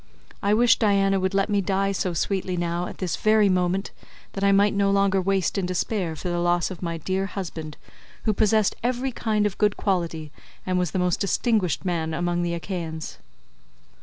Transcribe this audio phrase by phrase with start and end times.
[0.41, 3.91] I wish Diana would let me die so sweetly now at this very moment,
[4.33, 7.77] that I might no longer waste in despair for the loss of my dear husband,
[8.23, 10.31] who possessed every kind of good quality
[10.65, 13.19] and was the most distinguished man among the Achaeans."